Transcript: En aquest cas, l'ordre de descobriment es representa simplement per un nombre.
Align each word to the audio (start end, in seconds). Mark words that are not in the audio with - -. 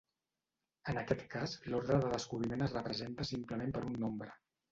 En 0.93 0.99
aquest 1.01 1.19
cas, 1.33 1.53
l'ordre 1.73 1.99
de 2.05 2.09
descobriment 2.15 2.67
es 2.69 2.75
representa 2.79 3.27
simplement 3.35 3.77
per 3.77 3.85
un 3.93 4.01
nombre. 4.07 4.35